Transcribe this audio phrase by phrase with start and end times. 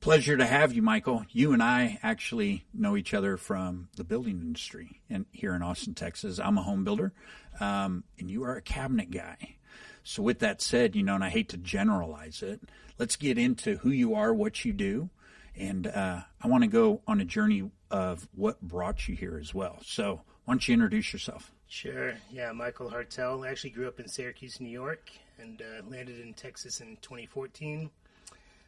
[0.00, 1.26] Pleasure to have you, Michael.
[1.30, 5.92] You and I actually know each other from the building industry and here in Austin,
[5.92, 6.40] Texas.
[6.40, 7.12] I'm a home builder,
[7.60, 9.56] um, and you are a cabinet guy.
[10.02, 12.62] So, with that said, you know, and I hate to generalize it,
[12.98, 15.10] let's get into who you are, what you do,
[15.54, 19.52] and uh, I want to go on a journey of what brought you here as
[19.52, 19.80] well.
[19.84, 21.52] So, why don't you introduce yourself?
[21.68, 22.14] Sure.
[22.32, 23.46] Yeah, Michael Hartel.
[23.46, 27.90] I actually grew up in Syracuse, New York, and uh, landed in Texas in 2014.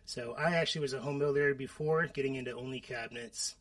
[0.05, 3.57] So I actually was a home builder before getting into only cabinets.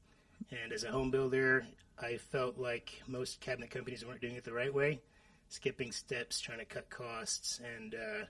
[0.50, 1.66] And as a home builder,
[2.00, 5.02] I felt like most cabinet companies weren't doing it the right way,
[5.50, 7.62] skipping steps, trying to cut costs.
[7.78, 8.26] And, uh,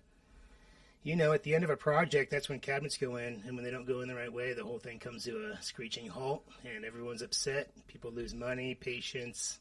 [1.04, 3.42] you know, at the end of a project, that's when cabinets go in.
[3.48, 5.62] And when they don't go in the right way, the whole thing comes to a
[5.64, 7.72] screeching halt and everyone's upset.
[7.88, 9.60] People lose money, patience,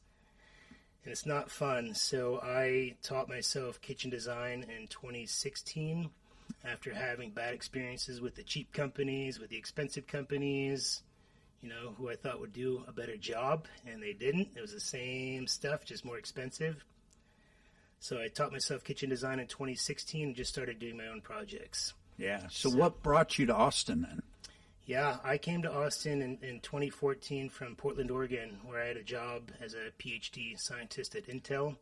[1.05, 1.95] and it's not fun.
[1.95, 6.11] So I taught myself kitchen design in 2016
[6.65, 11.03] after having bad experiences with the cheap companies, with the expensive companies,
[11.63, 14.49] you know, who I thought would do a better job, and they didn't.
[14.57, 16.85] It was the same stuff, just more expensive.
[17.99, 21.93] So I taught myself kitchen design in 2016 and just started doing my own projects.
[22.17, 22.41] Yeah.
[22.51, 24.23] So, so what brought you to Austin then?
[24.87, 29.05] Yeah, I came to Austin in, in 2014 from Portland, Oregon, where I had a
[29.05, 31.77] job as a PhD scientist at Intel.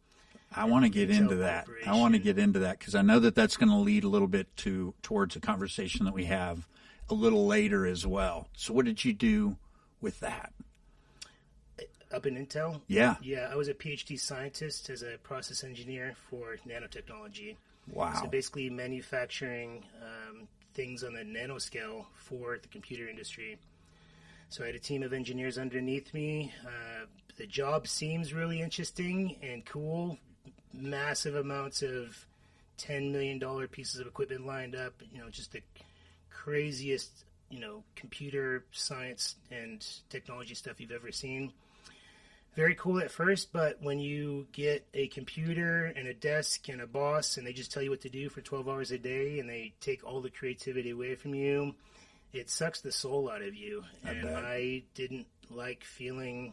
[0.54, 1.66] I want to get into that.
[1.86, 4.08] I want to get into that because I know that that's going to lead a
[4.08, 6.66] little bit to towards a conversation that we have
[7.10, 8.48] a little later as well.
[8.56, 9.56] So, what did you do
[10.00, 10.52] with that?
[12.10, 12.80] Up in Intel?
[12.86, 13.16] Yeah.
[13.20, 17.56] Yeah, I was a PhD scientist as a process engineer for nanotechnology.
[17.92, 18.14] Wow.
[18.14, 23.58] So, basically, manufacturing um, things on the nanoscale for the computer industry.
[24.48, 26.52] So, I had a team of engineers underneath me.
[26.66, 30.18] Uh, the job seems really interesting and cool,
[30.72, 32.26] massive amounts of
[32.78, 35.62] $10 million pieces of equipment lined up, you know, just the
[36.30, 37.10] craziest,
[37.50, 41.52] you know, computer science and technology stuff you've ever seen.
[42.54, 46.86] Very cool at first, but when you get a computer and a desk and a
[46.86, 49.48] boss and they just tell you what to do for 12 hours a day and
[49.48, 51.74] they take all the creativity away from you,
[52.32, 53.84] it sucks the soul out of you.
[54.04, 54.44] I and bet.
[54.44, 56.52] I didn't like feeling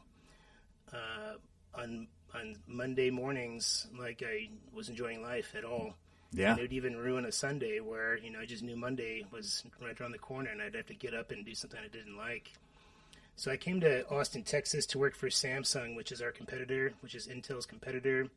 [0.93, 1.35] uh,
[1.73, 5.95] on on Monday mornings like I was enjoying life at all.
[6.31, 6.51] Yeah.
[6.51, 9.63] And it would even ruin a Sunday where, you know, I just knew Monday was
[9.81, 12.17] right around the corner and I'd have to get up and do something I didn't
[12.17, 12.51] like.
[13.37, 17.15] So I came to Austin, Texas to work for Samsung, which is our competitor, which
[17.15, 18.27] is Intel's competitor.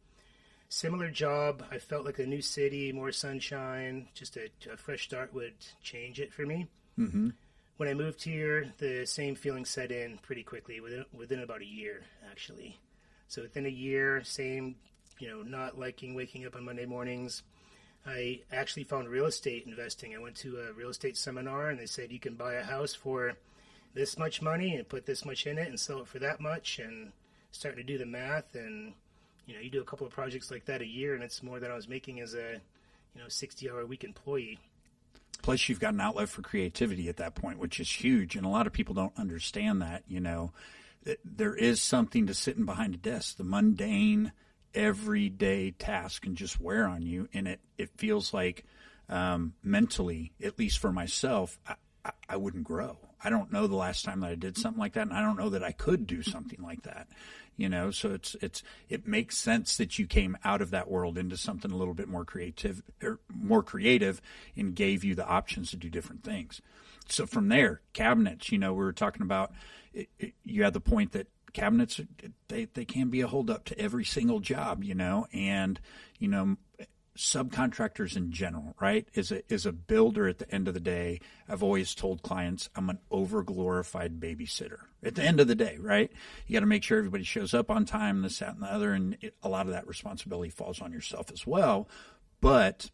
[0.68, 1.64] Similar job.
[1.70, 6.20] I felt like a new city, more sunshine, just a, a fresh start would change
[6.20, 6.66] it for me.
[6.98, 7.30] Mm-hmm.
[7.78, 11.66] When I moved here, the same feeling set in pretty quickly, within, within about a
[11.66, 12.76] year, actually.
[13.28, 14.76] So within a year, same,
[15.18, 17.42] you know, not liking waking up on Monday mornings.
[18.06, 20.14] I actually found real estate investing.
[20.14, 22.94] I went to a real estate seminar and they said you can buy a house
[22.94, 23.34] for
[23.94, 26.78] this much money and put this much in it and sell it for that much
[26.78, 27.12] and
[27.50, 28.92] starting to do the math and
[29.46, 31.58] you know you do a couple of projects like that a year and it's more
[31.58, 32.60] than I was making as a
[33.14, 34.58] you know 60 hour a week employee.
[35.42, 38.48] Plus, you've got an outlet for creativity at that point, which is huge, and a
[38.48, 40.02] lot of people don't understand that.
[40.08, 40.52] You know,
[41.24, 43.36] there is something to sitting behind a desk.
[43.36, 44.32] The mundane,
[44.74, 48.64] everyday task can just wear on you, and it it feels like
[49.08, 51.74] um, mentally, at least for myself, I,
[52.04, 52.98] I, I wouldn't grow.
[53.22, 55.38] I don't know the last time that I did something like that, and I don't
[55.38, 57.08] know that I could do something like that.
[57.56, 61.18] You know, so it's it's it makes sense that you came out of that world
[61.18, 64.20] into something a little bit more creative or more creative,
[64.56, 66.60] and gave you the options to do different things.
[67.08, 68.52] So from there, cabinets.
[68.52, 69.52] You know, we were talking about.
[69.92, 72.00] It, it, you had the point that cabinets
[72.48, 74.84] they they can be a holdup to every single job.
[74.84, 75.80] You know, and
[76.18, 76.56] you know
[77.18, 79.08] subcontractors in general, right?
[79.12, 81.20] Is a is a builder at the end of the day.
[81.48, 84.78] I've always told clients I'm an overglorified babysitter.
[85.02, 86.12] At the end of the day, right?
[86.46, 88.92] You got to make sure everybody shows up on time, this, that, and the other,
[88.92, 91.88] and it, a lot of that responsibility falls on yourself as well.
[92.40, 92.90] But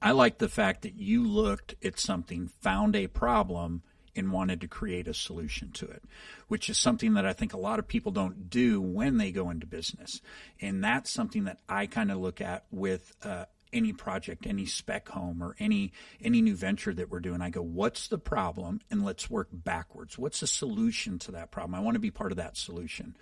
[0.00, 3.82] I like the fact that you looked at something, found a problem,
[4.16, 6.02] and wanted to create a solution to it,
[6.48, 9.50] which is something that I think a lot of people don't do when they go
[9.50, 10.20] into business.
[10.60, 15.08] And that's something that I kind of look at with uh, any project, any spec
[15.08, 15.92] home, or any
[16.22, 17.40] any new venture that we're doing.
[17.40, 20.18] I go, what's the problem, and let's work backwards.
[20.18, 21.74] What's the solution to that problem?
[21.74, 23.16] I want to be part of that solution.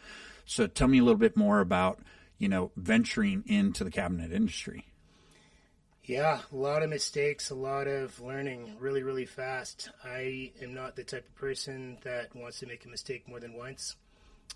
[0.46, 2.00] So, tell me a little bit more about
[2.38, 4.86] you know venturing into the cabinet industry.
[6.06, 9.88] Yeah, a lot of mistakes, a lot of learning really, really fast.
[10.04, 13.54] I am not the type of person that wants to make a mistake more than
[13.54, 13.96] once.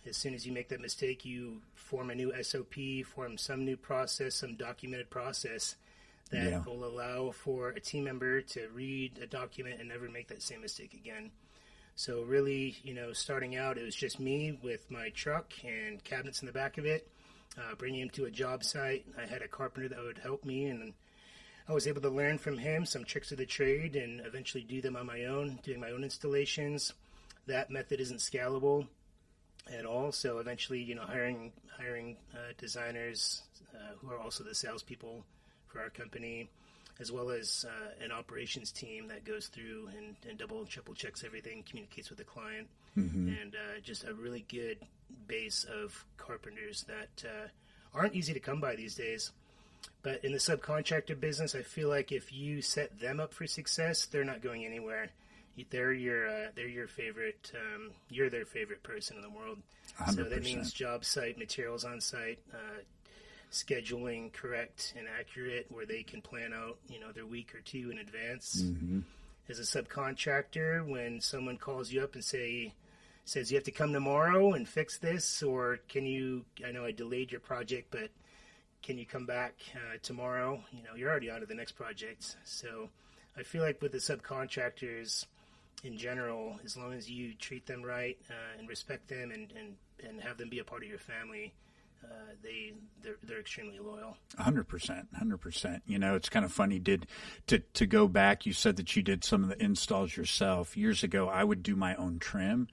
[0.07, 3.79] As soon as you make that mistake, you form a new SOP, form some new
[3.79, 5.77] process, some documented process
[6.31, 6.63] that Yeah.
[6.65, 10.61] will allow for a team member to read a document and never make that same
[10.61, 11.33] mistake again.
[11.97, 16.43] So really, you know, starting out, it was just me with my truck and cabinets
[16.43, 17.09] in the back of it,
[17.57, 19.07] uh, bringing him to a job site.
[19.17, 20.93] I had a carpenter that would help me, and
[21.69, 24.81] I was able to learn from him some tricks of the trade and eventually do
[24.81, 26.95] them on my own, doing my own installations.
[27.47, 28.87] That method isn't scalable
[29.71, 30.11] at all.
[30.13, 33.43] So eventually, you know, hiring hiring uh, designers
[33.75, 35.25] uh, who are also the salespeople
[35.67, 36.49] for our company,
[37.01, 40.95] as well as uh, an operations team that goes through and, and double and triple
[40.95, 42.67] checks everything, communicates with the client,
[43.29, 44.79] and uh, just a really good
[45.27, 47.49] base of carpenters that uh,
[47.95, 49.33] aren't easy to come by these days.
[50.03, 54.07] But in the subcontractor business, I feel like if you set them up for success,
[54.07, 55.11] they're not going anywhere.
[55.71, 57.51] They're your uh, they're your favorite.
[57.55, 59.59] Um, you're their favorite person in the world.
[60.15, 62.83] So that means job site materials on site, uh,
[63.51, 67.91] scheduling correct and accurate, where they can plan out you know their week or two
[67.91, 68.63] in advance.
[69.49, 72.73] As a subcontractor, when someone calls you up and say
[73.25, 76.45] says you have to come tomorrow and fix this, or can you?
[76.65, 78.11] I know I delayed your project, but
[78.83, 80.63] can you come back uh, tomorrow?
[80.73, 82.37] You know, you're already on to the next project.
[82.45, 82.89] So
[83.37, 85.27] I feel like with the subcontractors
[85.85, 89.77] in general, as long as you treat them right uh, and respect them and, and,
[90.09, 91.55] and have them be a part of your family,
[92.05, 92.09] uh,
[92.43, 92.73] they
[93.03, 94.17] they're, they're extremely loyal.
[94.39, 95.83] Hundred percent, hundred percent.
[95.87, 96.79] You know, it's kind of funny.
[96.79, 97.07] Did
[97.49, 98.47] to to go back?
[98.47, 101.29] You said that you did some of the installs yourself years ago.
[101.29, 102.69] I would do my own trim,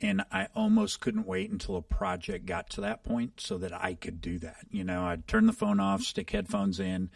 [0.00, 3.94] and I almost couldn't wait until a project got to that point so that I
[3.94, 4.58] could do that.
[4.70, 7.10] You know, I'd turn the phone off, stick headphones in,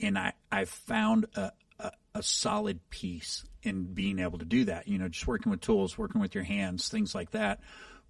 [0.00, 4.88] and I I found a a, a solid piece in being able to do that.
[4.88, 7.60] You know, just working with tools, working with your hands, things like that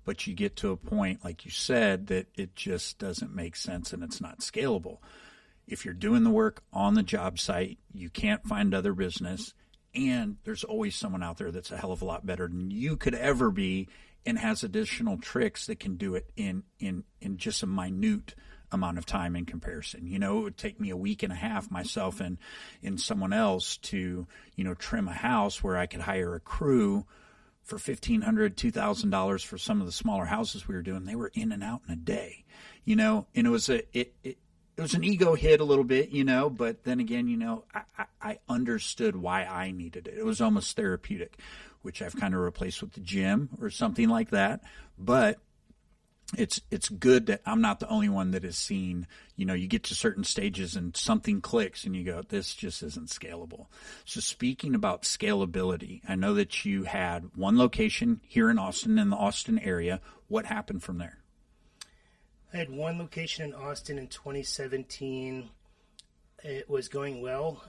[0.06, 3.92] but you get to a point, like you said, that it just doesn't make sense
[3.92, 4.98] and it's not scalable.
[5.66, 9.52] If you're doing the work on the job site, you can't find other business,
[9.96, 12.96] and there's always someone out there that's a hell of a lot better than you
[12.96, 13.88] could ever be
[14.26, 18.34] and has additional tricks that can do it in in in just a minute
[18.72, 20.06] amount of time in comparison.
[20.06, 22.38] You know, it would take me a week and a half myself and
[22.82, 27.06] and someone else to, you know, trim a house where I could hire a crew
[27.62, 31.04] for fifteen hundred, two thousand dollars for some of the smaller houses we were doing.
[31.04, 32.44] They were in and out in a day,
[32.84, 34.38] you know, and it was a it, it
[34.76, 37.64] it was an ego hit a little bit, you know, but then again, you know,
[37.74, 40.18] I, I, I understood why I needed it.
[40.18, 41.38] It was almost therapeutic,
[41.82, 44.62] which I've kind of replaced with the gym or something like that.
[44.98, 45.38] But
[46.36, 49.06] it's it's good that I'm not the only one that has seen.
[49.36, 52.82] You know, you get to certain stages and something clicks, and you go, "This just
[52.82, 53.66] isn't scalable."
[54.04, 59.10] So, speaking about scalability, I know that you had one location here in Austin, in
[59.10, 60.00] the Austin area.
[60.26, 61.18] What happened from there?
[62.52, 65.48] I had one location in Austin in 2017.
[66.44, 67.62] It was going well.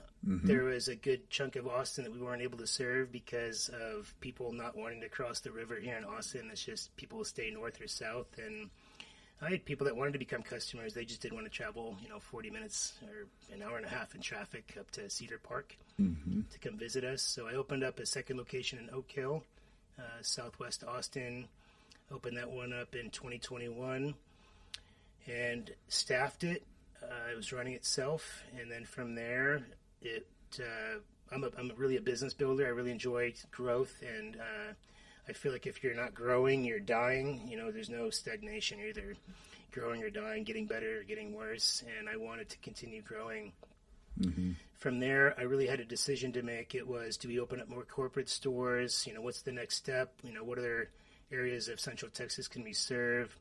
[0.46, 4.12] There was a good chunk of Austin that we weren't able to serve because of
[4.20, 6.48] people not wanting to cross the river here in Austin.
[6.50, 8.26] It's just people stay north or south.
[8.44, 8.68] And
[9.40, 10.92] I had people that wanted to become customers.
[10.92, 13.88] They just didn't want to travel, you know, 40 minutes or an hour and a
[13.88, 15.76] half in traffic up to Cedar Park
[16.50, 17.22] to come visit us.
[17.22, 19.44] So I opened up a second location in Oak Hill,
[19.98, 21.46] uh, southwest Austin.
[22.10, 24.14] Opened that one up in 2021
[25.28, 26.64] and staffed it.
[27.02, 29.62] Uh, it was running itself, and then from there,
[30.02, 30.26] it.
[30.58, 30.98] Uh,
[31.30, 32.66] I'm a, I'm really a business builder.
[32.66, 34.72] I really enjoy growth, and uh,
[35.28, 37.46] I feel like if you're not growing, you're dying.
[37.46, 38.78] You know, there's no stagnation.
[38.78, 39.14] You're either
[39.72, 41.84] growing or dying, getting better or getting worse.
[41.98, 43.52] And I wanted to continue growing.
[44.78, 46.74] From there, I really had a decision to make.
[46.74, 49.06] It was do we open up more corporate stores?
[49.06, 50.14] You know, what's the next step?
[50.22, 50.90] You know, what other
[51.30, 53.36] areas of Central Texas can we serve?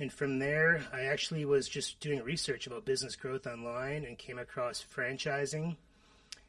[0.00, 4.38] And from there, I actually was just doing research about business growth online and came
[4.38, 5.76] across franchising.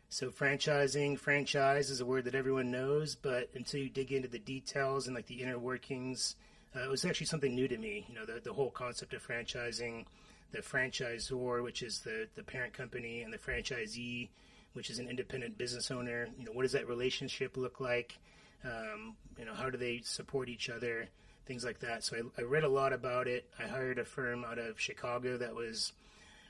[0.08, 4.40] So, franchising, franchise is a word that everyone knows, but until you dig into the
[4.40, 6.38] details and like the inner workings,
[6.74, 8.06] uh, it was actually something new to me.
[8.08, 10.06] You know, the, the whole concept of franchising,
[10.54, 14.30] the franchisor, which is the, the parent company, and the franchisee,
[14.74, 16.30] which is an independent business owner.
[16.40, 18.18] You know, what does that relationship look like?
[18.64, 21.10] Um, you know, how do they support each other?
[21.46, 22.04] Things like that.
[22.04, 23.50] So I, I read a lot about it.
[23.60, 25.92] I hired a firm out of Chicago that was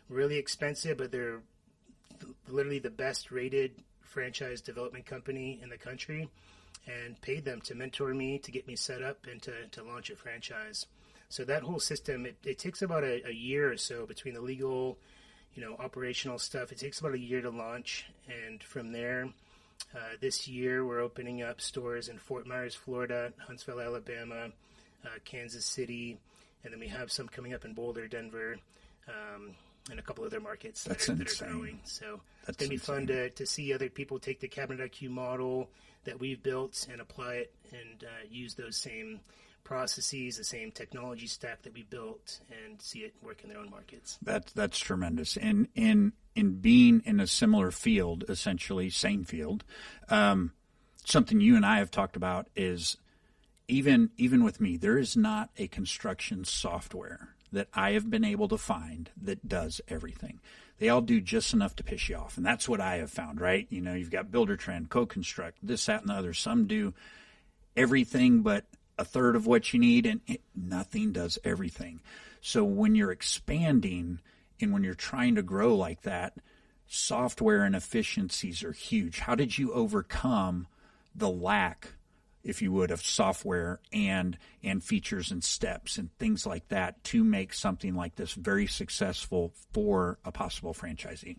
[0.10, 1.41] really expensive, but they're
[2.48, 3.71] literally the best rated
[4.01, 6.29] franchise development company in the country
[6.88, 10.10] and paid them to mentor me to get me set up and to, to launch
[10.10, 10.86] a franchise
[11.31, 14.41] so that whole system it, it takes about a, a year or so between the
[14.41, 14.98] legal
[15.53, 19.29] you know operational stuff it takes about a year to launch and from there
[19.95, 24.50] uh, this year we're opening up stores in fort myers florida huntsville alabama
[25.05, 26.17] uh, kansas city
[26.63, 28.58] and then we have some coming up in boulder denver
[29.08, 29.55] um,
[29.89, 31.79] and a couple other markets that, are, that are growing.
[31.84, 35.10] So That's it's gonna be fun to, to see other people take the Cabinet IQ
[35.10, 35.70] model
[36.03, 39.20] that we've built and apply it and uh, use those same
[39.63, 43.70] processes, the same technology stack that we built, and see it work in their own
[43.70, 44.17] markets.
[44.22, 45.38] That's that's tremendous.
[45.38, 49.63] And in in being in a similar field, essentially same field,
[50.10, 50.53] um,
[51.05, 52.98] something you and I have talked about is
[53.71, 58.47] even even with me, there is not a construction software that I have been able
[58.49, 60.39] to find that does everything.
[60.77, 63.39] They all do just enough to piss you off, and that's what I have found.
[63.39, 63.67] Right?
[63.69, 66.33] You know, you've got Builder Trend, CoConstruct, this, that, and the other.
[66.33, 66.93] Some do
[67.75, 68.65] everything but
[68.97, 72.01] a third of what you need, and it, nothing does everything.
[72.41, 74.19] So when you're expanding
[74.59, 76.33] and when you're trying to grow like that,
[76.87, 79.19] software and efficiencies are huge.
[79.19, 80.67] How did you overcome
[81.15, 81.93] the lack,
[82.43, 87.24] if you would, of software and and features and steps and things like that to
[87.24, 91.38] make something like this very successful for a possible franchisee?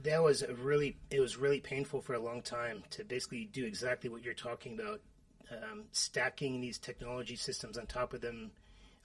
[0.00, 3.64] that was a really it was really painful for a long time to basically do
[3.64, 5.00] exactly what you're talking about
[5.50, 8.50] um, stacking these technology systems on top of them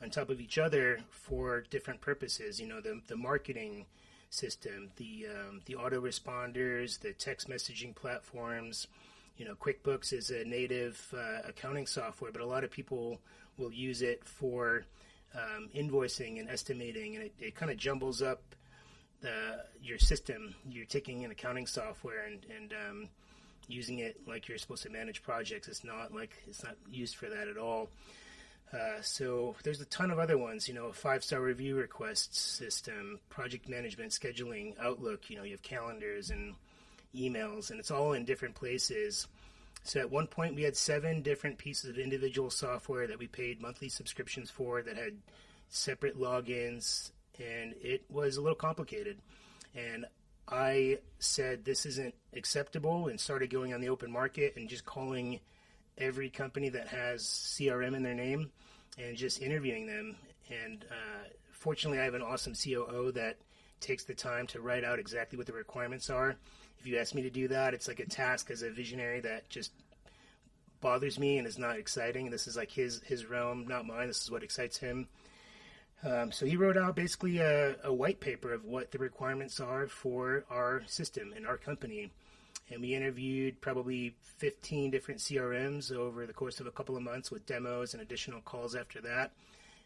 [0.02, 3.86] on top of each other for different purposes you know the, the marketing
[4.30, 8.88] system the um, the autoresponders the text messaging platforms
[9.38, 13.20] you know quickbooks is a native uh, accounting software but a lot of people
[13.58, 14.86] will use it for
[15.36, 18.42] um, invoicing and estimating and it, it kind of jumbles up
[19.24, 20.54] uh, your system.
[20.70, 23.10] You're taking an accounting software and, and um,
[23.68, 25.68] using it like you're supposed to manage projects.
[25.68, 27.90] It's not like it's not used for that at all.
[28.74, 30.68] Uh, so there's a ton of other ones.
[30.68, 35.30] You know, five star review request system, project management, scheduling, Outlook.
[35.30, 36.56] You know, you have calendars and
[37.16, 39.28] emails, and it's all in different places.
[39.84, 43.62] So at one point, we had seven different pieces of individual software that we paid
[43.62, 45.18] monthly subscriptions for that had
[45.70, 49.18] separate logins, and it was a little complicated.
[49.76, 50.06] And
[50.48, 55.40] I said this isn't acceptable and started going on the open market and just calling
[55.98, 58.52] every company that has CRM in their name
[58.98, 60.16] and just interviewing them.
[60.50, 63.38] And uh, fortunately, I have an awesome COO that
[63.84, 66.36] takes the time to write out exactly what the requirements are.
[66.80, 69.50] If you ask me to do that, it's like a task as a visionary that
[69.50, 69.72] just
[70.82, 72.30] bothers me and is not exciting.
[72.30, 74.08] This is like his his realm, not mine.
[74.08, 75.08] This is what excites him.
[76.04, 79.88] Um, so he wrote out basically a, a white paper of what the requirements are
[79.88, 82.12] for our system and our company.
[82.70, 87.32] And we interviewed probably 15 different CRMs over the course of a couple of months
[87.32, 89.32] with demos and additional calls after that.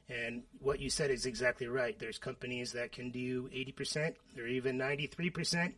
[0.09, 1.97] And what you said is exactly right.
[1.99, 5.73] There's companies that can do 80% or even 93%,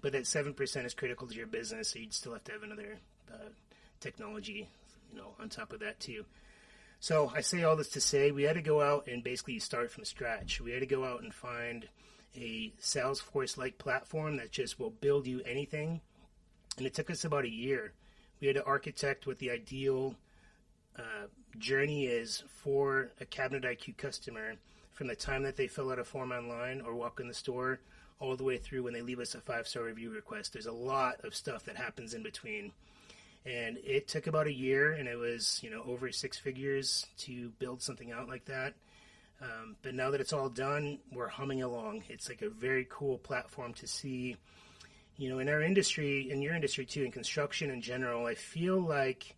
[0.00, 1.90] but that 7% is critical to your business.
[1.90, 2.96] So you'd still have to have another
[3.32, 3.48] uh,
[4.00, 4.68] technology,
[5.12, 6.24] you know, on top of that too.
[7.00, 9.90] So I say all this to say we had to go out and basically start
[9.90, 10.60] from scratch.
[10.62, 11.86] We had to go out and find
[12.34, 16.00] a Salesforce-like platform that just will build you anything.
[16.78, 17.92] And it took us about a year.
[18.40, 20.14] We had to architect what the ideal
[20.98, 21.26] uh,
[21.58, 24.54] journey is for a Cabinet IQ customer
[24.92, 27.80] from the time that they fill out a form online or walk in the store
[28.20, 30.52] all the way through when they leave us a five-star review request.
[30.52, 32.72] There's a lot of stuff that happens in between.
[33.44, 37.50] And it took about a year and it was you know over six figures to
[37.58, 38.74] build something out like that.
[39.42, 42.04] Um, but now that it's all done we're humming along.
[42.08, 44.36] It's like a very cool platform to see
[45.16, 48.80] you know in our industry in your industry too in construction in general i feel
[48.80, 49.36] like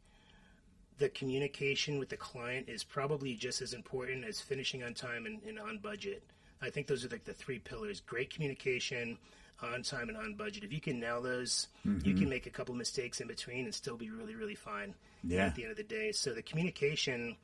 [0.99, 5.41] the communication with the client is probably just as important as finishing on time and,
[5.47, 6.23] and on budget
[6.63, 9.19] i think those are like the three pillars great communication
[9.63, 10.65] on time and on budget.
[10.65, 11.69] If you can nail those,
[12.05, 15.47] you can make a couple mistakes in between and still be really, really fine Yeah.
[15.47, 16.13] at the end of the day.
[16.13, 17.37] So the communication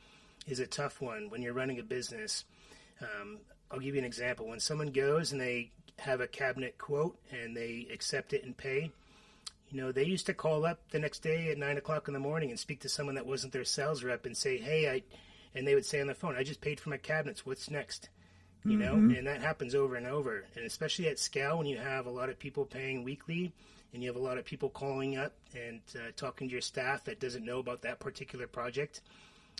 [0.46, 2.44] is a tough one when you're running a business.
[3.00, 3.38] Um,
[3.70, 4.46] I'll give you an example.
[4.46, 8.92] When someone goes and they have a cabinet quote and they accept it and pay,
[9.72, 12.20] you know, they used to call up the next day at nine o'clock in the
[12.20, 15.02] morning and speak to someone that wasn't their sales rep and say, "Hey, I,"
[15.54, 17.44] and they would say on the phone, "I just paid for my cabinets.
[17.44, 18.08] What's next?"
[18.64, 18.94] you know?
[18.94, 20.44] And that happens over and over.
[20.54, 23.52] And especially at scale when you have a lot of people paying weekly
[23.92, 27.02] and you have a lot of people calling up and uh, talking to your staff
[27.06, 29.00] that doesn't know about that particular project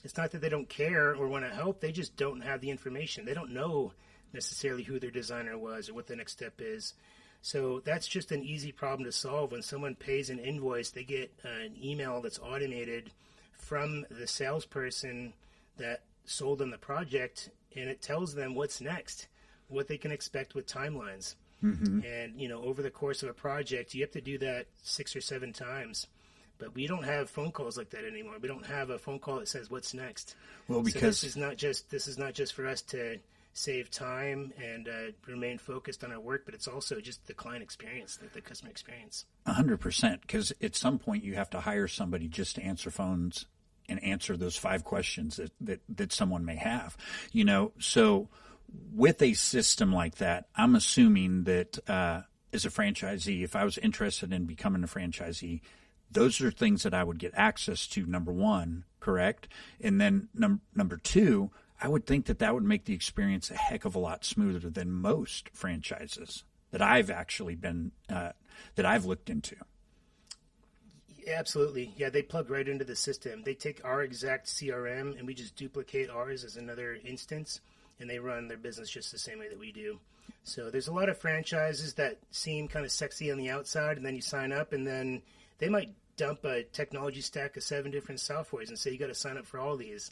[0.04, 1.80] it's not that they don't care or want to help.
[1.80, 3.24] They just don't have the information.
[3.24, 3.92] They don't know
[4.32, 6.94] necessarily who their designer was or what the next step is
[7.42, 11.32] so that's just an easy problem to solve when someone pays an invoice they get
[11.44, 13.10] an email that's automated
[13.62, 15.32] from the salesperson
[15.78, 19.28] that sold them the project and it tells them what's next,
[19.68, 21.34] what they can expect with timelines.
[21.62, 22.00] Mm-hmm.
[22.04, 25.14] And you know, over the course of a project, you have to do that six
[25.14, 26.06] or seven times.
[26.58, 28.34] But we don't have phone calls like that anymore.
[28.40, 30.36] We don't have a phone call that says what's next.
[30.68, 33.18] Well, so because this is not just this is not just for us to
[33.52, 37.62] save time and uh, remain focused on our work, but it's also just the client
[37.62, 39.26] experience, the, the customer experience.
[39.46, 40.22] A hundred percent.
[40.22, 43.46] Because at some point you have to hire somebody just to answer phones
[43.88, 46.96] and answer those five questions that, that, that someone may have,
[47.32, 48.28] you know, so
[48.94, 52.22] with a system like that, I'm assuming that, uh,
[52.54, 55.60] as a franchisee, if I was interested in becoming a franchisee,
[56.10, 58.06] those are things that I would get access to.
[58.06, 59.48] Number one, correct,
[59.80, 61.50] and then num- number two,
[61.82, 64.70] I would think that that would make the experience a heck of a lot smoother
[64.70, 68.30] than most franchises that I've actually been uh,
[68.76, 69.56] that I've looked into.
[71.26, 72.08] Absolutely, yeah.
[72.08, 73.42] They plug right into the system.
[73.44, 77.60] They take our exact CRM and we just duplicate ours as another instance,
[78.00, 79.98] and they run their business just the same way that we do.
[80.44, 84.06] So there's a lot of franchises that seem kind of sexy on the outside, and
[84.06, 85.22] then you sign up, and then
[85.58, 89.14] they might dump a technology stack of seven different softwares and say you got to
[89.14, 90.10] sign up for all these.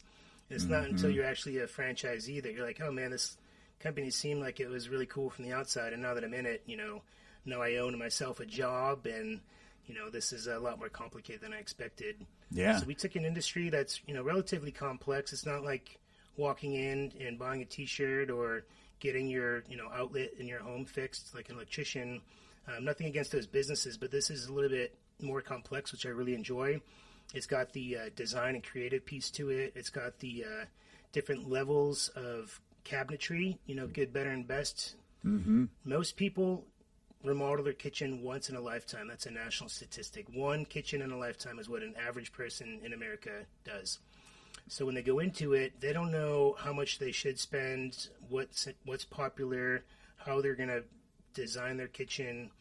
[0.51, 0.73] It's mm-hmm.
[0.73, 3.37] not until you're actually a franchisee that you're like, oh man, this
[3.79, 6.45] company seemed like it was really cool from the outside, and now that I'm in
[6.45, 7.01] it, you know,
[7.45, 9.39] now I own myself a job, and
[9.87, 12.15] you know, this is a lot more complicated than I expected.
[12.51, 12.77] Yeah.
[12.77, 15.33] So we took an industry that's you know relatively complex.
[15.33, 15.99] It's not like
[16.37, 18.63] walking in and buying a T-shirt or
[18.99, 22.21] getting your you know outlet in your home fixed like an electrician.
[22.67, 26.09] Um, nothing against those businesses, but this is a little bit more complex, which I
[26.09, 26.79] really enjoy.
[27.33, 29.73] It's got the uh, design and creative piece to it.
[29.75, 30.65] It's got the uh,
[31.11, 33.57] different levels of cabinetry.
[33.65, 34.95] You know, good, better, and best.
[35.25, 35.65] Mm-hmm.
[35.85, 36.65] Most people
[37.23, 39.07] remodel their kitchen once in a lifetime.
[39.07, 40.25] That's a national statistic.
[40.33, 43.99] One kitchen in a lifetime is what an average person in America does.
[44.67, 48.67] So when they go into it, they don't know how much they should spend, what's
[48.85, 49.83] what's popular,
[50.17, 50.83] how they're going to
[51.33, 52.51] design their kitchen.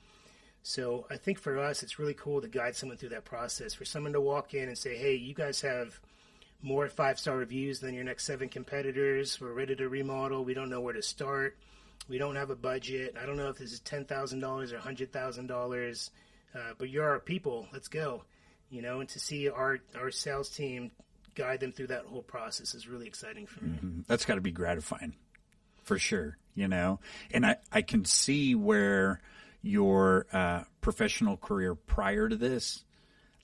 [0.63, 3.75] So I think for us, it's really cool to guide someone through that process.
[3.75, 5.99] For someone to walk in and say, "Hey, you guys have
[6.63, 9.41] more five star reviews than your next seven competitors.
[9.41, 10.45] We're ready to remodel.
[10.45, 11.57] We don't know where to start.
[12.09, 13.17] We don't have a budget.
[13.21, 16.11] I don't know if this is ten thousand dollars or hundred thousand uh, dollars,
[16.79, 17.67] but you're our people.
[17.73, 18.25] Let's go."
[18.71, 20.93] You know, and to see our our sales team
[21.35, 23.77] guide them through that whole process is really exciting for me.
[23.77, 24.01] Mm-hmm.
[24.07, 25.15] That's got to be gratifying
[25.83, 27.01] for sure, you know?
[27.33, 29.21] And I, I can see where
[29.63, 32.85] your uh, professional career prior to this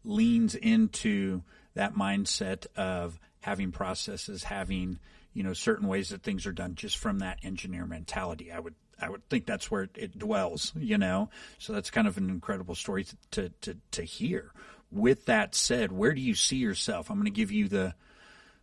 [0.05, 1.43] leans into
[1.75, 4.99] that mindset of having processes, having,
[5.33, 8.51] you know, certain ways that things are done just from that engineer mentality.
[8.53, 11.29] I would I would think that's where it dwells, you know.
[11.59, 14.53] So that's kind of an incredible story to to to, to hear
[14.91, 17.11] with that said, where do you see yourself?
[17.11, 17.95] I'm going to give you the,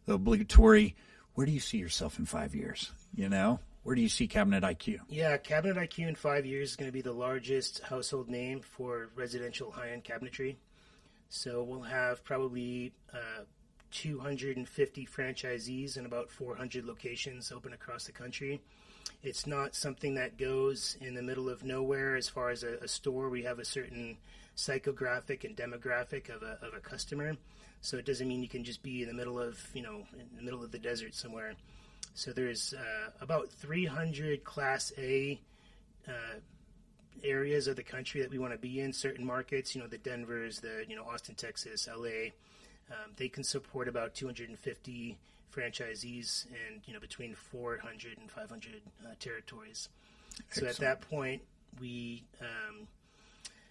[0.05, 0.95] the obligatory,
[1.33, 2.91] where do you see yourself in five years?
[3.15, 4.99] You know, where do you see Cabinet IQ?
[5.09, 9.09] Yeah, Cabinet IQ in five years is going to be the largest household name for
[9.15, 10.55] residential high end cabinetry.
[11.29, 13.43] So we'll have probably uh,
[13.91, 18.61] 250 franchisees in about 400 locations open across the country.
[19.21, 22.87] It's not something that goes in the middle of nowhere as far as a, a
[22.87, 23.29] store.
[23.29, 24.17] We have a certain
[24.55, 27.35] psychographic and demographic of a, of a customer.
[27.81, 30.37] So it doesn't mean you can just be in the middle of, you know, in
[30.37, 31.53] the middle of the desert somewhere.
[32.13, 35.39] So there's uh, about 300 Class A
[36.07, 36.39] uh,
[37.23, 38.93] areas of the country that we want to be in.
[38.93, 42.31] Certain markets, you know, the Denver's, the you know Austin, Texas, LA,
[42.91, 45.17] um, they can support about 250
[45.55, 49.89] franchisees and you know between 400 and 500 uh, territories.
[50.49, 50.75] Excellent.
[50.75, 51.41] So at that point,
[51.79, 52.87] we um,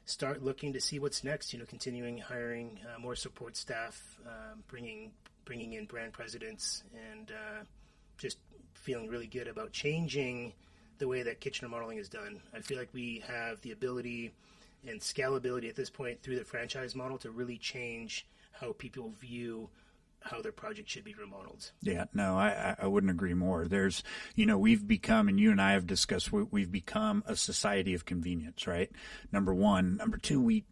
[0.05, 1.53] start looking to see what's next.
[1.53, 5.13] You know, continuing hiring uh, more support staff, um, bringing
[5.45, 7.65] bringing in brand presidents, and uh,
[8.23, 8.39] just
[8.75, 10.53] feeling really good about changing
[10.99, 12.41] the way that kitchen remodeling is done.
[12.55, 14.33] I feel like we have the ability
[14.87, 19.69] and scalability at this point through the franchise model to really change how people view
[20.21, 21.73] how their project should be remodeled.
[21.83, 23.67] Yeah, no, I, I wouldn't agree more.
[23.67, 24.05] There's,
[24.37, 28.05] you know, we've become, and you and I have discussed, we've become a society of
[28.05, 28.89] convenience, right?
[29.33, 29.97] Number one.
[29.97, 30.65] Number two, we,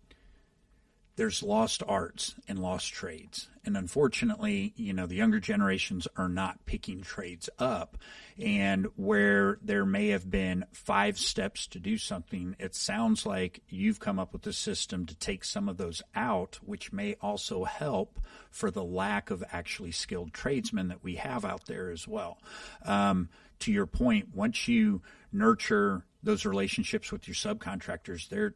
[1.17, 3.49] there's lost arts and lost trades.
[3.65, 7.99] And unfortunately, you know, the younger generations are not picking trades up.
[8.39, 14.01] And where there may have been five steps to do something, it sounds like you've
[14.01, 18.19] come up with a system to take some of those out, which may also help
[18.51, 22.39] for the lack of actually skilled tradesmen that we have out there as well.
[22.87, 28.55] Um, to your point, once you nurture those relationships with your subcontractors, they're,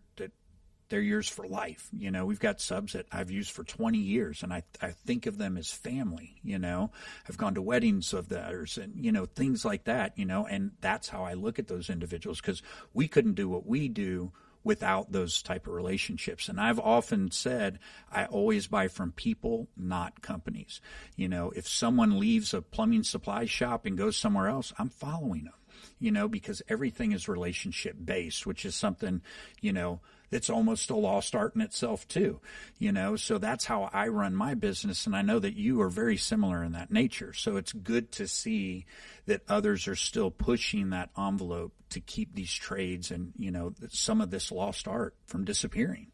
[0.89, 1.89] they're yours for life.
[1.97, 5.27] You know, we've got subs that I've used for 20 years and I, I think
[5.27, 6.91] of them as family, you know,
[7.29, 10.73] I've gone to weddings of theirs and, you know, things like that, you know, and
[10.81, 15.13] that's how I look at those individuals because we couldn't do what we do without
[15.13, 16.49] those type of relationships.
[16.49, 17.79] And I've often said
[18.11, 20.81] I always buy from people, not companies.
[21.17, 25.45] You know, if someone leaves a plumbing supply shop and goes somewhere else, I'm following
[25.45, 25.55] them
[25.99, 29.23] you know, because everything is relationship based, which is something,
[29.61, 32.41] you know, that's almost a lost art in itself too,
[32.79, 35.07] you know, so that's how I run my business.
[35.07, 37.33] And I know that you are very similar in that nature.
[37.33, 38.87] So it's good to see
[39.27, 44.21] that others are still pushing that envelope to keep these trades and, you know, some
[44.21, 46.09] of this lost art from disappearing.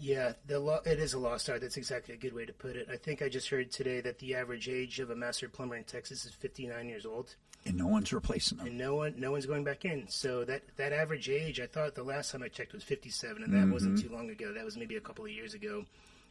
[0.00, 1.60] Yeah, the lo- it is a lost art.
[1.60, 2.88] That's exactly a good way to put it.
[2.90, 5.84] I think I just heard today that the average age of a master plumber in
[5.84, 7.34] Texas is 59 years old,
[7.66, 8.68] and no one's replacing them.
[8.68, 10.08] and no one, no one's going back in.
[10.08, 13.52] So that that average age, I thought the last time I checked was 57, and
[13.52, 14.54] that wasn't too long ago.
[14.54, 15.84] That was maybe a couple of years ago.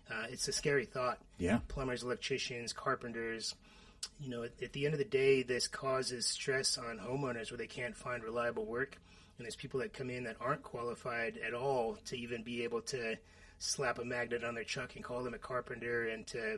[0.10, 1.20] Uh, it's a scary thought.
[1.38, 1.60] Yeah.
[1.68, 3.54] plumbers, electricians, carpenters.
[4.20, 7.58] You know, at, at the end of the day, this causes stress on homeowners where
[7.60, 8.98] they can't find reliable work,
[9.38, 12.82] and there's people that come in that aren't qualified at all to even be able
[12.82, 13.16] to
[13.60, 16.58] slap a magnet on their truck and call them a carpenter, and to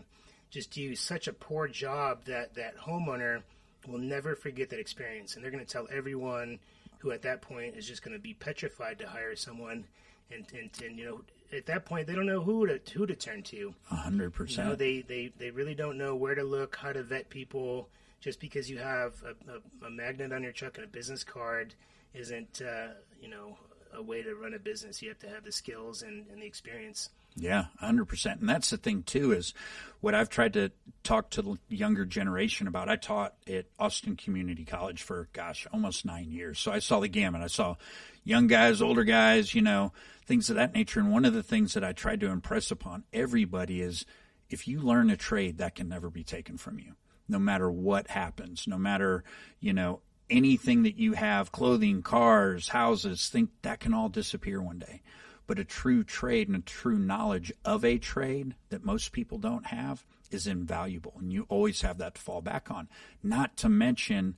[0.49, 3.41] just do such a poor job that that homeowner
[3.87, 6.59] will never forget that experience, and they're going to tell everyone
[6.99, 9.85] who at that point is just going to be petrified to hire someone,
[10.31, 11.21] and, and and you know
[11.57, 13.73] at that point they don't know who to who to turn to.
[13.91, 14.79] A hundred You know, percent.
[14.79, 17.89] they, they, they really don't know where to look, how to vet people.
[18.21, 21.73] Just because you have a, a, a magnet on your truck and a business card
[22.13, 23.57] isn't, uh, you know,
[23.93, 25.01] a way to run a business.
[25.01, 27.09] You have to have the skills and, and the experience.
[27.35, 28.41] Yeah, hundred percent.
[28.41, 29.53] And that's the thing too is
[30.01, 30.71] what I've tried to
[31.03, 32.89] talk to the younger generation about.
[32.89, 36.59] I taught at Austin Community College for gosh, almost nine years.
[36.59, 37.41] So I saw the gamut.
[37.41, 37.75] I saw
[38.23, 39.93] young guys, older guys, you know,
[40.25, 40.99] things of that nature.
[40.99, 44.05] And one of the things that I tried to impress upon everybody is
[44.49, 46.95] if you learn a trade, that can never be taken from you.
[47.29, 49.23] No matter what happens, no matter,
[49.61, 50.01] you know,
[50.31, 55.01] anything that you have, clothing, cars, houses, think that can all disappear one day.
[55.45, 59.67] But a true trade and a true knowledge of a trade that most people don't
[59.67, 61.13] have is invaluable.
[61.19, 62.87] And you always have that to fall back on.
[63.21, 64.35] Not to mention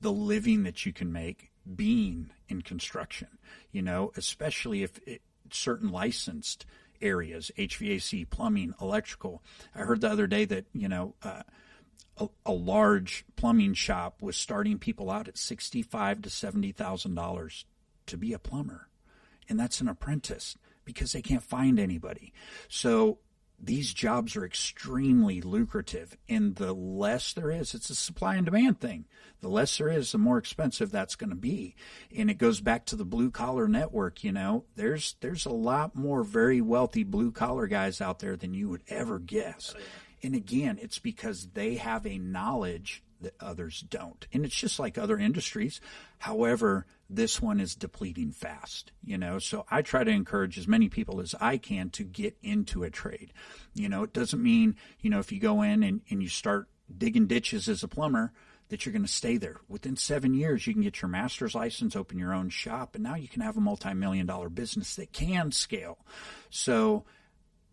[0.00, 3.28] the living that you can make being in construction
[3.72, 6.66] you know especially if it, certain licensed
[7.00, 9.42] areas hvac plumbing electrical.
[9.74, 11.42] I heard the other day that you know uh,
[12.16, 17.64] a, a large plumbing shop was starting people out at sixty-five to seventy thousand dollars
[18.06, 18.88] to be a plumber
[19.48, 22.32] and that's an apprentice because they can't find anybody.
[22.68, 23.18] So
[23.60, 28.80] these jobs are extremely lucrative, and the less there is, it's a supply and demand
[28.80, 29.06] thing.
[29.40, 31.74] The less there is, the more expensive that's going to be.
[32.16, 34.22] And it goes back to the blue collar network.
[34.22, 38.54] You know, there's there's a lot more very wealthy blue collar guys out there than
[38.54, 39.74] you would ever guess.
[39.76, 39.80] Oh,
[40.22, 44.26] And again, it's because they have a knowledge that others don't.
[44.32, 45.80] And it's just like other industries.
[46.18, 49.38] However, this one is depleting fast, you know.
[49.38, 52.90] So I try to encourage as many people as I can to get into a
[52.90, 53.32] trade.
[53.74, 56.68] You know, it doesn't mean, you know, if you go in and, and you start
[56.96, 58.32] digging ditches as a plumber,
[58.68, 59.60] that you're going to stay there.
[59.66, 63.14] Within seven years, you can get your master's license, open your own shop, and now
[63.14, 65.98] you can have a multi million dollar business that can scale.
[66.50, 67.04] So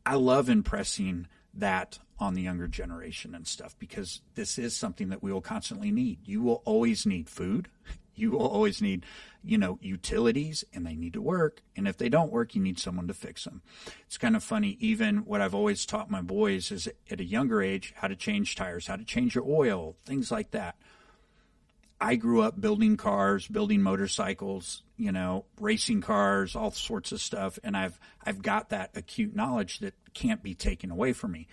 [0.06, 5.22] I love impressing that on the younger generation and stuff because this is something that
[5.22, 6.20] we will constantly need.
[6.26, 7.70] You will always need food.
[8.18, 9.06] You will always need,
[9.44, 11.62] you know, utilities and they need to work.
[11.76, 13.62] And if they don't work, you need someone to fix them.
[14.06, 14.78] It's kind of funny.
[14.80, 18.56] Even what I've always taught my boys is at a younger age, how to change
[18.56, 20.78] tires, how to change your oil, things like that.
[22.00, 27.60] I grew up building cars, building motorcycles, you know, racing cars, all sorts of stuff,
[27.64, 31.48] and I've I've got that acute knowledge that can't be taken away from me.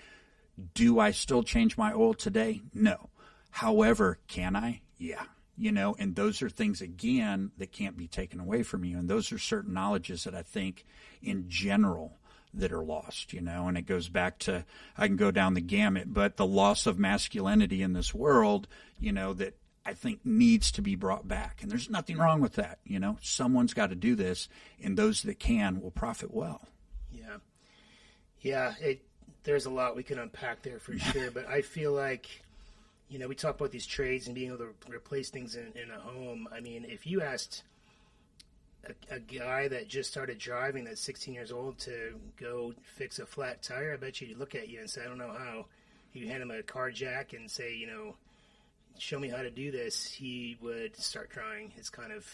[0.74, 2.62] Do I still change my oil today?
[2.74, 3.10] No.
[3.50, 4.82] However, can I?
[4.98, 5.24] Yeah.
[5.56, 8.98] You know, and those are things again that can't be taken away from you.
[8.98, 10.84] And those are certain knowledges that I think
[11.22, 12.18] in general
[12.54, 14.64] that are lost, you know, and it goes back to
[14.96, 19.12] I can go down the gamut, but the loss of masculinity in this world, you
[19.12, 21.58] know, that I think needs to be brought back.
[21.62, 22.78] And there's nothing wrong with that.
[22.84, 24.48] You know, someone's got to do this,
[24.82, 26.68] and those that can will profit well.
[27.12, 27.38] Yeah.
[28.40, 28.74] Yeah.
[28.80, 29.02] It,
[29.44, 32.26] there's a lot we can unpack there for sure, but I feel like,
[33.08, 35.90] you know, we talk about these trades and being able to replace things in, in
[35.90, 36.48] a home.
[36.54, 37.64] I mean, if you asked
[38.86, 43.26] a, a guy that just started driving that's 16 years old to go fix a
[43.26, 45.66] flat tire, I bet you he'd look at you and say, I don't know how.
[46.12, 48.16] You hand him a car jack and say, you know,
[48.98, 51.72] show me how to do this, he would start crying.
[51.76, 52.24] It's kind of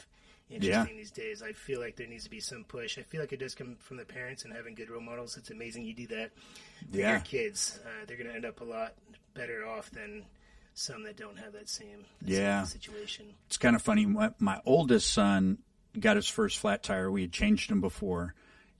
[0.50, 1.42] interesting these days.
[1.42, 2.98] I feel like there needs to be some push.
[2.98, 5.36] I feel like it does come from the parents and having good role models.
[5.36, 6.30] It's amazing you do that
[6.90, 7.10] for Yeah.
[7.12, 7.78] your kids.
[7.84, 8.94] Uh, they're going to end up a lot
[9.34, 10.24] better off than
[10.74, 12.64] some that don't have that same, that same Yeah.
[12.64, 13.26] situation.
[13.46, 14.06] It's kind of funny.
[14.06, 15.58] My, my oldest son
[15.98, 17.10] got his first flat tire.
[17.10, 18.34] We had changed him before.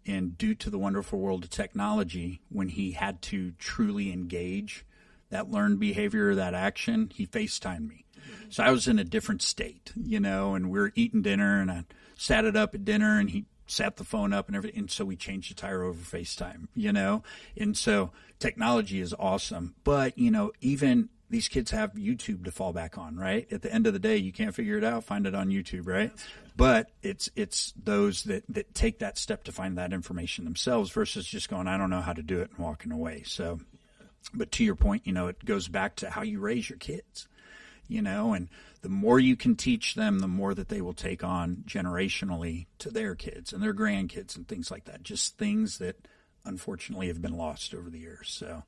[0.07, 4.87] And due to the wonderful world of technology, when he had to truly engage
[5.31, 8.05] that learned behavior, that action, he FaceTimed me.
[8.51, 11.71] So I was in a different state, you know, and we are eating dinner and
[11.71, 11.85] I
[12.17, 14.81] sat it up at dinner and he sat the phone up and everything.
[14.81, 17.23] And so we changed the tire over FaceTime, you know?
[17.57, 19.75] And so technology is awesome.
[19.85, 23.51] But, you know, even these kids have YouTube to fall back on, right?
[23.53, 25.87] At the end of the day, you can't figure it out, find it on YouTube,
[25.87, 26.11] right?
[26.57, 31.27] But it's it's those that that take that step to find that information themselves versus
[31.27, 33.23] just going, I don't know how to do it and walking away.
[33.27, 33.61] So,
[34.35, 37.29] but to your point, you know, it goes back to how you raise your kids,
[37.89, 38.49] you know, and
[38.83, 42.91] the more you can teach them, the more that they will take on generationally to
[42.91, 45.03] their kids and their grandkids and things like that.
[45.03, 45.97] Just things that
[46.45, 48.29] unfortunately have been lost over the years.
[48.31, 48.63] So,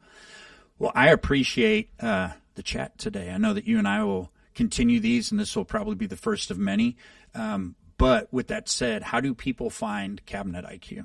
[0.78, 3.30] well, I appreciate uh, the chat today.
[3.30, 6.16] I know that you and I will continue these, and this will probably be the
[6.16, 6.96] first of many.
[7.34, 11.04] Um, but with that said, how do people find Cabinet IQ?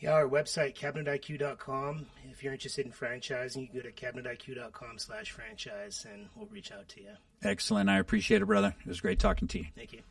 [0.00, 2.06] Yeah, our website, cabinetiq.com.
[2.30, 6.70] If you're interested in franchising, you can go to cabinetiq.com slash franchise and we'll reach
[6.70, 7.10] out to you.
[7.42, 7.90] Excellent.
[7.90, 8.74] I appreciate it, brother.
[8.80, 9.66] It was great talking to you.
[9.74, 10.02] Thank you.